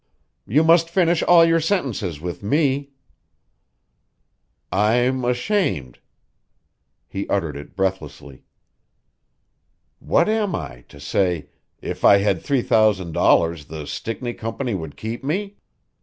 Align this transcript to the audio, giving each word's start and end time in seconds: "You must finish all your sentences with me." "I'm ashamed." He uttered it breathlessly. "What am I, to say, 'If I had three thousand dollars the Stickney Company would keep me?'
"You 0.47 0.63
must 0.63 0.89
finish 0.89 1.21
all 1.21 1.45
your 1.45 1.59
sentences 1.59 2.19
with 2.19 2.41
me." 2.41 2.89
"I'm 4.71 5.23
ashamed." 5.23 5.99
He 7.07 7.29
uttered 7.29 7.55
it 7.55 7.75
breathlessly. 7.75 8.43
"What 9.99 10.27
am 10.27 10.55
I, 10.55 10.85
to 10.87 10.99
say, 10.99 11.49
'If 11.83 12.03
I 12.03 12.17
had 12.17 12.41
three 12.41 12.63
thousand 12.63 13.11
dollars 13.11 13.65
the 13.65 13.85
Stickney 13.85 14.33
Company 14.33 14.73
would 14.73 14.97
keep 14.97 15.23
me?' 15.23 15.57